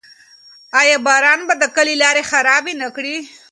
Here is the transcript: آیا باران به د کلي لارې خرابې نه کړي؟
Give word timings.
آیا 0.81 0.97
باران 1.05 1.39
به 1.47 1.53
د 1.61 1.63
کلي 1.75 1.95
لارې 2.03 2.23
خرابې 2.31 2.73
نه 2.81 2.87
کړي؟ 2.95 3.17